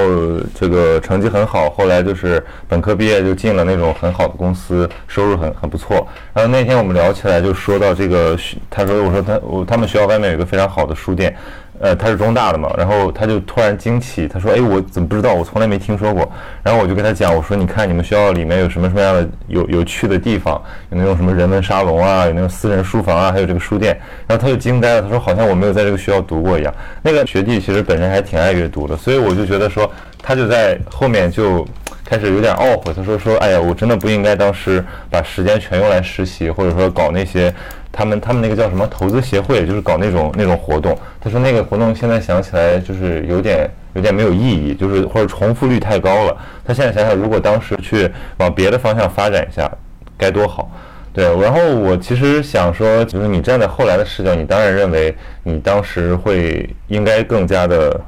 [0.53, 6.07] 这个成绩很好，后来就是本科毕业就进了那种很好的公司，收入很很不错。
[6.33, 8.37] 然后那天我们聊起来，就说到这个，
[8.69, 11.35] 他说我说他我他们学校外面有一个非常好的书店。
[11.83, 15.33] 呃，他是中大的嘛，然后他就突然惊奇，他说：“哎，我怎么不知道？
[15.33, 16.31] 我从来没听说过。”
[16.63, 20.53] 然后我就跟他讲，我说：“你看，你们学校里面有什么什么样的有有趣的地方？
[20.91, 29.91] 有那种什么人文沙龙啊，有那种私人书房啊，还有这个书店。”然后他就惊呆了，他说：“好像我没有在这个学校读过一样。”那个学弟其实本身还挺爱阅读的，所以我就觉得说，
[30.21, 31.67] 他就在后面就
[32.13, 37.52] 开始有点懊悔，他说：“说哎呀，我真的不应该当时把时间全用来实习，或者说搞那些。”
[37.91, 40.95] 他们他们那个叫什么投资协会，就是搞那种那种活动。
[41.19, 46.38] 他说那个活动现在想起来就是有点有点没有意义，就是或者重复率太高了。
[46.63, 49.71] 他现在想想，如果当时去往别的方向发展一下，
[50.15, 50.71] 该多好。
[51.13, 57.99] 对，然后我其实想说，就是你站在后来的视角，你当然认为你当时会应该更加的。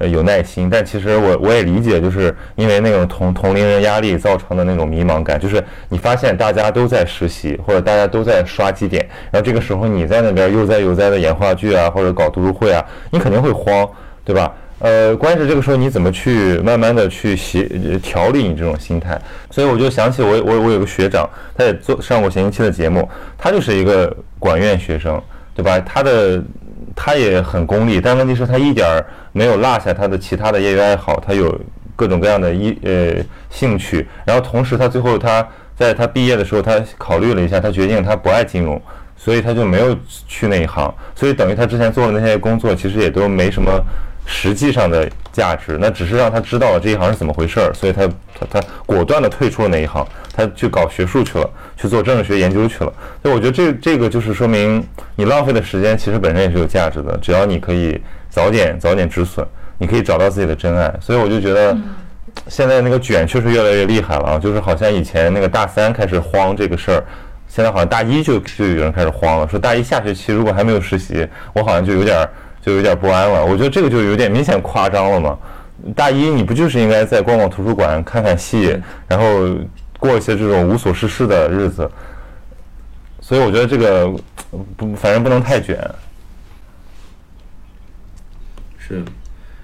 [0.00, 13.88] 呃，有耐心，但其实我我也理解，就是因为那种同同龄人压力造成的那种迷茫感，就是你发现大家都在实习，或者大家都在刷绩点，然后这个时候你在那边悠哉悠哉的演话剧啊，或者搞读书会啊，你肯定会慌，
[14.24, 14.52] 对吧？
[14.80, 17.62] 呃，关键是这个时候你怎么去慢慢的去协
[18.02, 19.16] 调理你这种心态？
[19.50, 25.22] 所以我就想起我我我有个学长，他也做上过闲鱼期的节目，他就是一个管院学生，
[25.54, 25.78] 对吧？
[25.78, 26.42] 他的。
[26.94, 31.60] 他也很功利，但问题是，他一点儿没有落下他的其他的业余爱好，他有
[31.96, 33.14] 各种各样的一呃
[33.50, 34.06] 兴趣。
[34.24, 38.80] 然后同时，他最后他在他毕业的时候，他考虑了一下，他决定他不爱金融，
[39.16, 39.96] 所以他就没有
[40.28, 40.94] 去那一行。
[41.14, 43.70] 所以等于他之前做的那些工作，其实也都没什么
[44.26, 48.06] 实际上的价值，那只是让他知道了这一行是怎么回事儿，所以他
[48.38, 52.92] 他他果断的退出了那一行，他去搞学术去了，去做政治学研究去了。
[53.22, 54.82] 所以我觉得这这个就是说明
[55.14, 60.92] 你浪费的时间其实本身也是有价值的，只要你可以早点早点止损，你可以找到自己的真爱。
[61.00, 61.76] 所以我就觉得
[62.48, 67.04] 现在那个卷确实越来越厉害了啊，就是好像以前那个大三开始慌这个事儿，
[67.46, 72.28] 现在好像大一就就有人开始慌了，说大一下学期如果还没有实习，我好像就有点儿。
[72.64, 75.38] 就有点不安了，我觉得这个就有点明显夸张了嘛。
[75.94, 79.54] 大一你不就是应该在逛逛图书馆、看看戏，然后
[79.98, 81.90] 过一些这种无所事事的日子？
[83.20, 84.10] 所以我觉得这个
[84.76, 85.78] 不，反正不能太卷。
[88.78, 89.02] 是，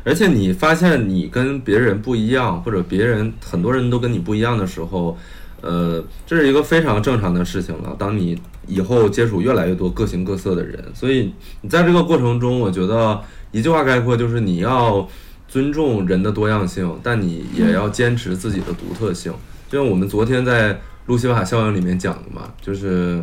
[0.05, 5.17] 而且你发现你跟别人不一样，或者别人很多人都跟你不一样的时候，
[5.63, 7.95] 呃，这是一个非常正常的事情了。
[7.99, 13.21] 当你以后接触越来越多各形各色的人，所以你在这个过程中，我觉得
[13.53, 15.07] 一句话概括就是你要
[15.49, 19.33] 尊重人的多样性，但你也要坚持自己的独特性。
[19.69, 23.23] 就像我们昨天在路西法效应里面讲的嘛，就是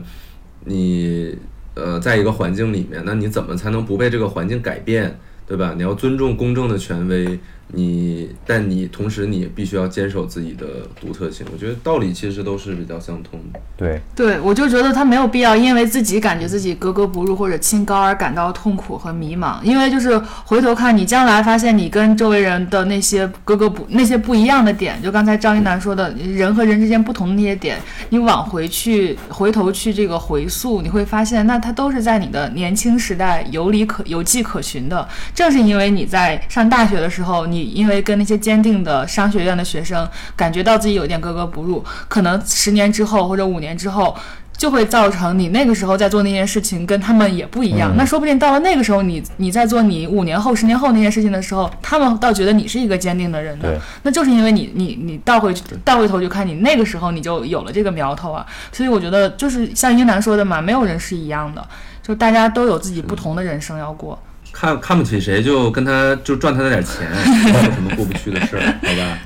[0.66, 1.36] 你
[1.74, 5.74] 呃在一个环境里面，那你怎么才能不被这个环境改变，对吧？
[5.76, 7.40] 你要尊重公正的权威。
[7.74, 10.66] 你，但你同时你也必须要坚守自己的
[11.02, 11.46] 独特性。
[11.52, 13.60] 我觉得道理其实都是比较相通的。
[13.76, 19.62] 对，对我就觉得他没有必要因为自己感觉自己格格不入或者清高而感到痛苦和迷茫。
[19.64, 27.78] 因为就是回头看你将来发现你跟周围人的那些格格不那些不一样的点，就刚才张一楠说的人和人之间不同的那些点，
[28.10, 35.06] 你往回去回头去这个回溯，你会发现那它都是在你的年轻时代有理可有迹可循的。
[35.36, 37.57] 正是因为你在上大学的时候你。
[37.58, 44.16] 你因为跟那些坚定的商学院的学生感觉到自己有点格格不入，可能十年之后或者五年之后，
[44.56, 47.94] 就会造成你那个时候在做那件事情跟他们也不一样。
[47.98, 53.68] 那说不定到了那个时候，你你在做你五年后、十年后那件事情的时候，他们倒觉得你是一个坚定的人呢。
[54.04, 58.46] 那就是因为你你你倒回去倒回头去看你那个时候你就有了这个苗头啊。
[58.72, 61.64] 所以我觉得就是像英男说的嘛，没有人是一样的，
[62.02, 64.18] 就大家都有自己不同的人生要过。
[64.60, 67.08] 看看不起谁，就跟他就赚他那点钱，
[67.54, 69.20] 没有什么过不去的事儿，好吧？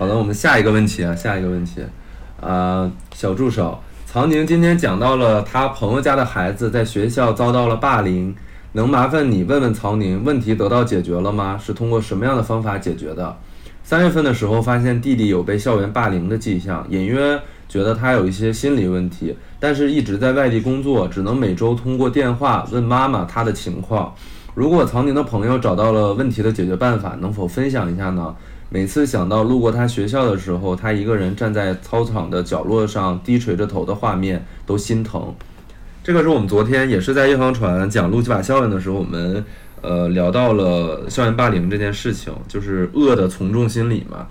[0.00, 1.82] 好的，我们下一个问题啊，下一个问题，
[2.40, 8.34] 啊，小助手曹宁今天讲到了他朋友家的孩子在学校遭到了霸凌，
[8.72, 11.60] 能麻烦你问问曹宁，问题得到解决了吗？
[11.62, 13.36] 是通过什么样的方法解决的？
[13.84, 24.14] 三月份的时候发现弟弟有被校园霸凌的迹象，隐约觉得他有一些心理问题，但是一直在外地工作，只能每周通过电话问妈妈他的情况。
[24.54, 28.34] 如果曹宁的朋友找到了问题的解决办法，能否分享一下呢？
[28.72, 35.34] 每次想到路过他学校的时候，他一个人站在操场的角落上低垂着头的画面，都心疼。
[36.04, 39.44] 这个是我们昨天也是在夜航船讲路基法效应的时候，我们
[39.82, 44.28] 呃聊到了校园霸凌这件事情，就是恶的从众心理嘛。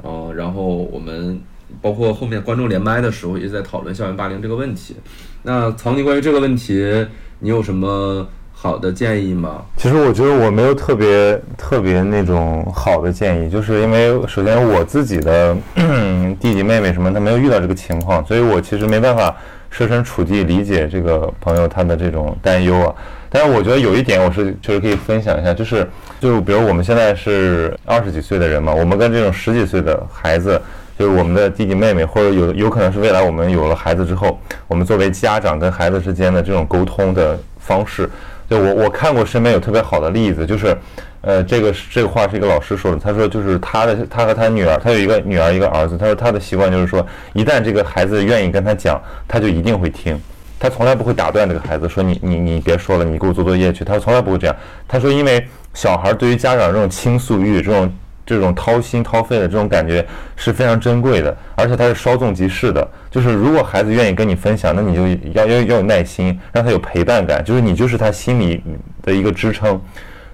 [0.00, 1.38] 哦，然后我们
[1.82, 4.96] 包括后面观众连麦的时候，也在讨论校园霸凌这个问题。
[5.42, 7.06] 那曹宁，关于这个问题，
[7.40, 8.26] 你有什么？
[8.62, 9.60] 好的建议吗？
[9.76, 15.56] 其实我觉得我没有特别特别那种好的建议，就是因为首先我自己的
[16.38, 19.34] 弟弟妹妹什么，他没有遇到这个情况，所以我其实没办法
[19.68, 22.94] 设身处地理解这个朋友他的这种担忧啊。
[23.28, 25.84] 但是我觉得有一点我是确实可以分享一下，就是
[26.20, 30.62] 就比如我们现在是二十几岁的人嘛，我们跟这种十几岁的孩子，
[30.96, 38.08] 就是我们的弟弟妹妹，或者有有可能是未来我们有了孩子之后，我们作为家长跟孩子之间的这种沟通的方式。
[38.58, 40.76] 我我看过身边有特别好的例子，就是，
[41.20, 50.20] 呃，这个这个话是一个老师说的，他说就是他的他和他女儿，他有一个女儿一个儿子，他说他的习惯就是说，一旦这个孩子愿意跟他讲，他就一定会听，
[50.58, 54.56] 他从来不会打断这个孩子说你你你别说了，你给我做作业去，他从来不会这样。
[54.86, 57.92] 他说因为小孩对于家长这种倾诉欲这种。
[58.24, 60.06] 这种掏心掏肺的这种感觉
[60.36, 62.86] 是非常珍贵的，而且它是稍纵即逝的。
[63.10, 68.62] 就是如果孩子愿意跟你分享，那你就要要要有耐心，让他有陪伴感，就是你就是他心里
[69.02, 69.80] 的一个支撑。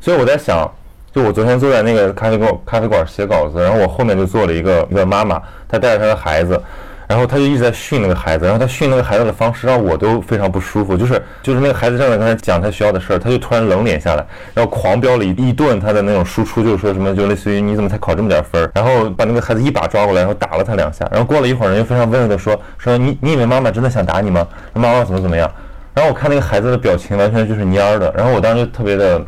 [0.01, 0.71] 所以我在想，
[1.13, 6.61] 就我昨天坐在那个咖啡馆咖啡馆写稿子，然后我后面就坐了一个一个妈妈，她带着她的孩子。
[7.09, 24.47] 然后他就一直在训那个孩子，然后他训那个孩子的方式让我都非常不舒服，就是就是那个孩子正在跟他讲他学校的事儿，他就突然冷脸下来，然后狂飙了一一顿他的那种输出，就是说什么就类似于你怎么才考这么点分儿，然后把那个孩子一把抓过来，然后打了他两下，然后过了一会儿人又非常温柔的说说你你以为妈妈真的想打你吗？
[24.75, 25.51] 妈妈怎么怎么样？
[25.95, 29.21] 然后我看那个孩子的表情完全就是蔫儿的，然后我当时就特别的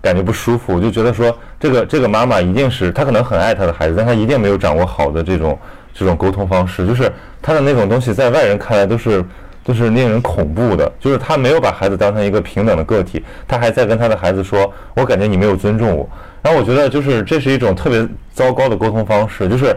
[0.00, 5.58] 感觉不舒服，我就觉得说这个这个妈妈一定是她可能很爱她的孩子，但她一定没有掌握好的这种。
[5.94, 9.24] 这种沟通方式，就是他的那种东西，在外人看来都是
[9.62, 10.90] 都是令人恐怖的。
[11.00, 16.08] 就是他没有把孩子当成一个平等的个体，他还在跟他的孩子说：“我感觉你没有尊重我。”
[16.42, 19.48] 然后我觉得，就是这是一种特别糟糕的沟通方式。
[19.48, 19.74] 就是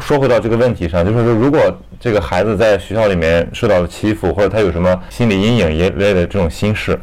[0.00, 1.60] 说回到这个问题上，就是说，如果
[2.00, 6.98] 这个孩子在学校里面受到了欺负，或者他有什么心理阴影一类的这种心事，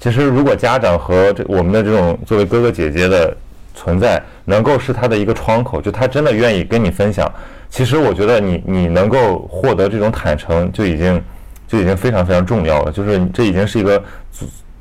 [0.00, 3.36] 其实如果家长和这我们的这种作为哥哥姐姐的
[3.78, 7.30] 存在，能够是他的一个窗口，就他真的愿意跟你分享。
[7.70, 11.22] 其实我觉得你你能够获得这种坦诚，就已经
[11.68, 12.90] 就已经非常非常重要了。
[12.90, 14.02] 就是这已经是一个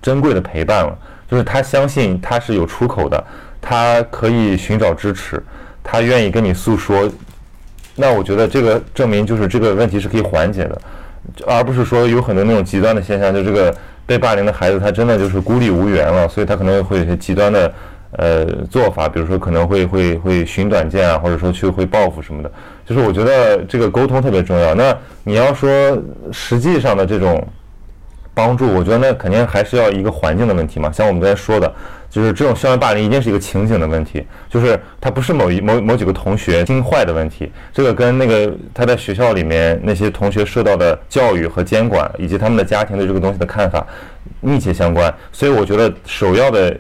[0.01, 0.97] 珍贵的陪伴了。
[1.29, 3.23] 就是他相信他是有出口的，
[3.61, 5.43] 他可以寻找支持，
[5.83, 7.07] 他愿意跟你诉说。
[7.95, 10.81] 那我觉得这个证明就是这个问题是可以缓解的，
[11.45, 13.75] 而不是说有很多那种极端的现象，就这个
[14.07, 17.71] 被霸凌的孩子他真的就是孤立无援了，所以他可能会有些极端的。
[18.17, 22.51] 呃，做法，比如说可能会会会寻短见啊，或者说去会报复什么的，
[22.83, 24.73] 就是我觉得这个沟通特别重要。
[24.73, 25.69] 那你要说
[26.31, 27.47] 实际上的这种
[28.33, 30.91] 帮助，我觉得那肯定还是要一个环境的问题嘛。
[30.91, 31.71] 像我们刚才说的，
[32.09, 43.85] 就是这种校园霸凌一定是一个情景的问题，就是他不是某一某某几个同学心坏的问题，这个跟那个他在学校里面那些同学受到的教育和监管，以及他们的家庭对这个东西的看法
[44.41, 45.13] 密切相关。
[45.31, 46.75] 所以我觉得首要的。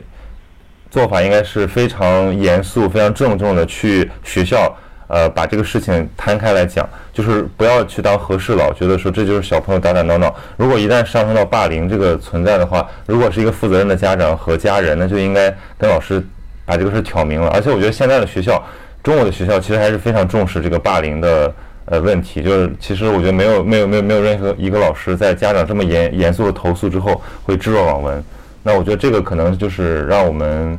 [0.97, 4.75] 做法应该是非常严肃、非常郑重的去学校，
[5.07, 10.35] 呃，把这个事情摊开来讲，就是不要去当和事佬，觉得说这就是小朋友打打闹闹。
[10.55, 16.19] 如果一旦上升到霸凌这个存在的话，如果是一个负责任的家长和家人，那就应该跟老师
[16.65, 17.47] 把这个事挑明了。
[17.49, 18.59] 而且我觉得现在的学校，
[19.03, 21.53] 中国的学校其实还是非常重视这个霸凌的
[21.85, 22.41] 呃问题。
[22.41, 28.23] 就是其实我觉得没有没有没有没有任何一个老师在家长这么严严肃的投诉之后会置若罔闻。
[28.67, 30.77] 那我觉得这个可能就是让我们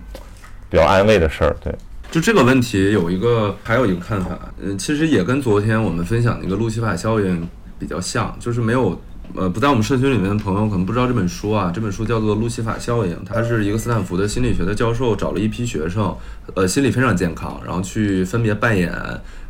[0.68, 1.74] 比较安慰的事儿，对。
[2.10, 9.00] 就这个问题有一个还有一个看法，嗯，其实也跟昨天我们分享那个路西法效应比较像，就是没有
[9.34, 16.16] 呃不在我们社区里面的朋友可能不知道这本书啊，这本书叫做路西法效应，它是一个斯坦福的心理学的教授找了一批学生，
[16.54, 18.92] 呃，心理非常健康，然后去分别扮演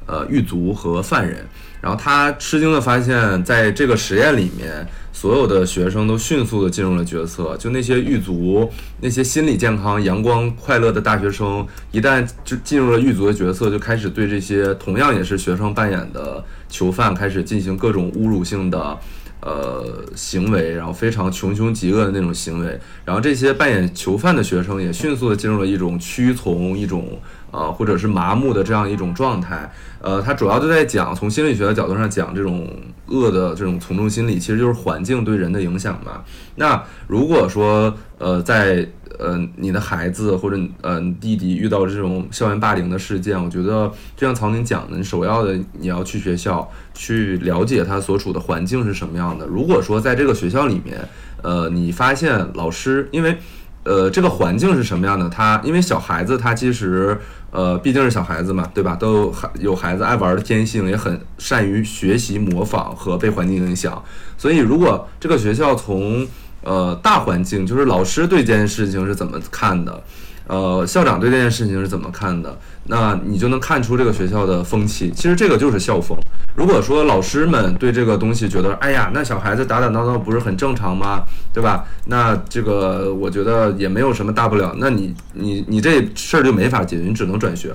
[0.07, 1.47] 呃狱卒和犯人，
[1.81, 4.87] 然后他吃惊的发现，在这个实验里面。
[5.11, 8.71] 所有的学生都迅速的进入了角色，就那些狱卒，
[9.01, 18.97] 那些心理健康、阳光、快乐的大学生，一旦就进入了狱卒的角色，就开始对这些同样也是学生扮演的囚犯开始进行各种侮辱性的
[19.41, 27.21] 呃行为，然后非常穷凶极恶的那种行为，然后这些扮演囚犯的学生也迅速的进入了一种屈从、一种
[27.51, 29.71] 呃或者是麻木的这样一种状态。
[30.01, 32.69] 呃，他主要就在讲，从心理学的角度上讲，这种
[33.07, 36.23] 恶的这种从众心理，其实就是环境对人的影响嘛。
[36.55, 38.87] 那如果说，呃，在
[39.19, 49.45] 呃你的孩子或者呃弟弟遇到这种校园霸凌的事件，我觉得就像曹宁讲的，你首要的你要去学校去了解他所处的环境是什么样的。
[49.47, 50.97] 如果说在这个学校里面，
[51.43, 53.37] 呃，你发现老师因为。
[53.85, 55.31] 呃，这个环境是什么样的？
[55.31, 57.19] 他因为小孩子，他其实
[57.51, 58.95] 呃毕竟是小孩子嘛，对吧？
[58.97, 64.03] 都还有孩子爱玩的天性，也很善于学习、模仿和被环境影响。
[64.37, 66.27] 所以，如果这个学校从
[66.63, 70.03] 呃大环境，就是老师对这件事情是怎么看的？
[70.49, 72.59] 呃，校长对这件事情是怎么看的？
[72.85, 75.13] 那你就能看出这个学校的风气。
[75.15, 76.19] 其实这个就是校风。
[76.57, 81.23] 如果说老师们对这个东西觉得，哎呀，那小孩子打打闹闹不是很正常吗？
[81.53, 81.85] 对吧？
[82.07, 84.75] 那这个我觉得也没有什么大不了。
[84.79, 87.73] 那你你你这事儿就没法解决，你只能转学，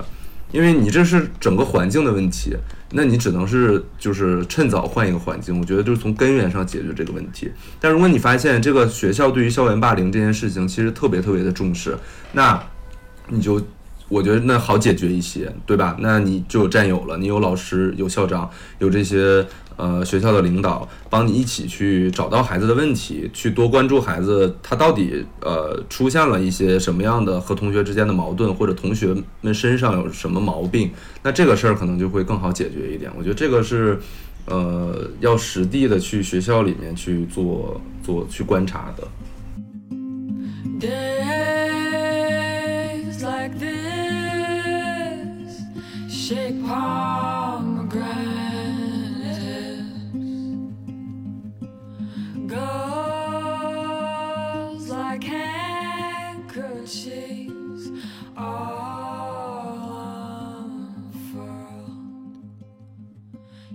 [0.54, 2.56] 因为你这是整个环境的问题。
[2.96, 5.58] 那你只能是就是趁早换一个环境。
[5.58, 7.50] 我觉得就是从根源上解决这个问题。
[7.80, 11.98] 但如果你发现这个学校对于校园霸凌这件事情其实特别特别的重视，
[12.30, 12.62] 那
[13.26, 13.60] 你就，
[14.08, 15.96] 我觉得那好解决一些，对吧？
[15.98, 18.48] 那你就有战友了，你有老师，有校长，
[18.78, 19.44] 有这些
[19.76, 30.90] 呃学校的领导，帮你一起去找到孩子的问题，去多关注孩子他到底呃出现了一些什么样的和同学之间的矛盾，或者同学们身上有什么毛病，
[31.22, 33.10] 那这个事儿可能就会更好解决一点。
[33.16, 33.98] 我觉得这个是
[34.46, 39.08] 呃要实地的去学校里面去做做去观察的。
[43.24, 43.83] like this
[46.26, 48.08] shake pomegranates,
[52.46, 52.88] goes
[54.88, 56.62] like handkerchiefs
[58.38, 59.84] all
[60.64, 61.92] unfurled.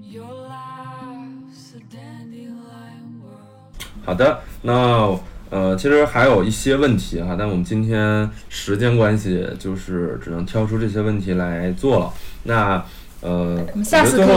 [0.01, 3.85] Your life's a dandelion world.
[4.03, 5.19] 好的，那
[5.51, 12.11] 呃，其实还有一些问题哈，但我们今天时间关系，就是只能挑出这些问题来做了。
[12.43, 12.83] 那
[13.21, 14.35] 呃，我们下次可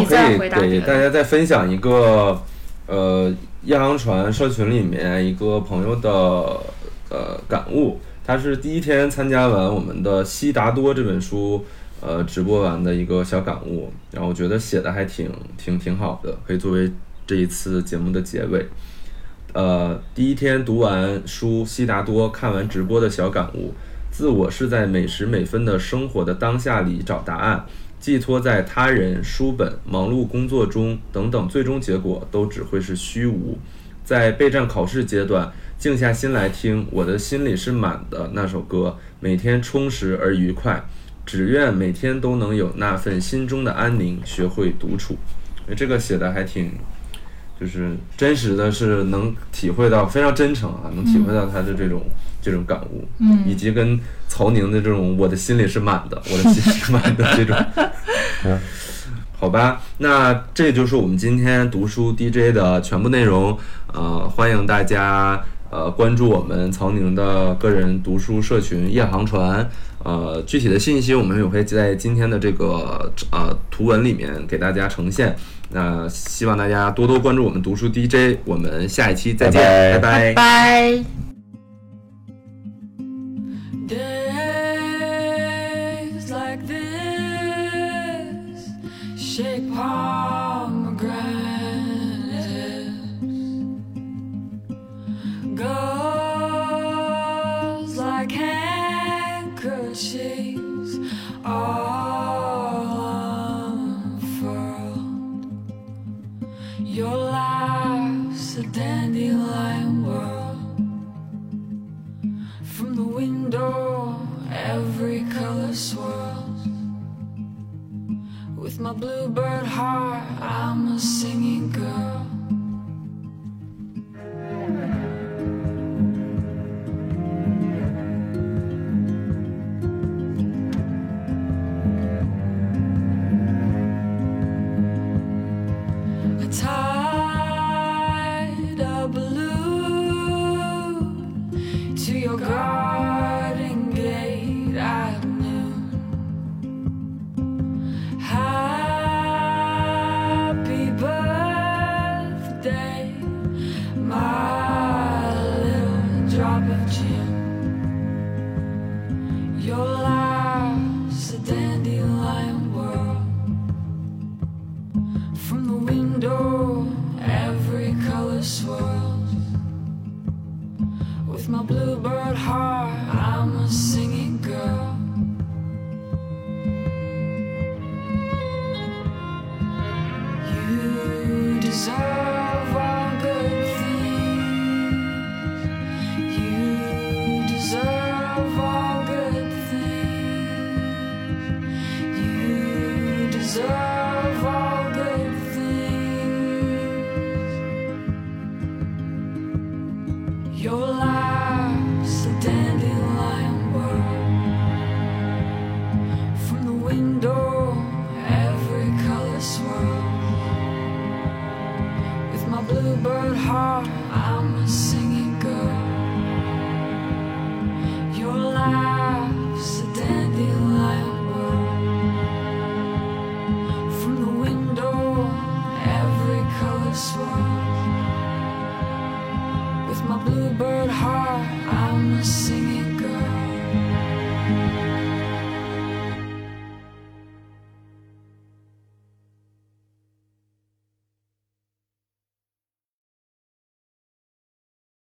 [0.67, 2.41] 以给大家再分享一个
[2.87, 3.33] 呃，
[3.65, 6.11] 亚航船社群里面一个朋友的
[7.11, 11.65] 呃感悟，他是第一天参加完我们的《悉达多》这本书。
[12.05, 16.91] 呃，直播完的一个小感悟，然后我觉得写的还挺挺挺好的，可以作为
[17.25, 18.67] 这一次节目的结尾。
[19.53, 23.73] 呃，第一天读完书《悉达多》，看完直播的小感悟：
[24.11, 27.65] 自我是在每时每分的生活的当下里找答案，
[28.03, 33.57] 寄托在他人、书本、忙碌工作中等等，最终结果都只会是虚无。
[34.03, 40.85] 在备战考试阶段，静下心来听《我的心里是满的》那首歌，每天充实而愉快。
[41.25, 45.17] 只愿每天都能有那份心中的安宁，学会独处。
[45.77, 46.73] 这个写的还挺，
[47.63, 52.03] 就是真实的是能体会到非常真诚啊，能体会到他的这种、
[52.41, 53.97] 这种感悟，嗯，以及跟
[54.27, 57.57] 曹宁的这种我的心里是满的，我的心里是满的这种，
[59.39, 63.57] 好吧，那这就是我们今天读书 DJ 的全部内容。
[63.93, 65.41] 呃，欢迎大家
[65.71, 69.71] 呃关注我们曹宁的个人读书社群夜航船。
[70.03, 75.37] 呃，具体的信息我们也会在今天的这个呃图文里面给大家呈现。
[75.73, 80.33] 那希望大家多多关注我们读书 DJ，我们下一期再见，拜。
[80.33, 81.22] 拜拜